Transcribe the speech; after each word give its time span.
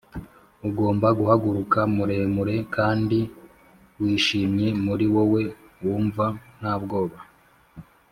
ugomba 0.67 1.07
guhaguruka 1.19 1.79
muremure 1.95 2.55
kandi 2.75 3.19
wishimye, 4.01 4.67
muri 4.85 5.05
wowe 5.13 5.41
wumva 5.83 6.25
nta 6.59 6.73
bwoba, 6.83 7.19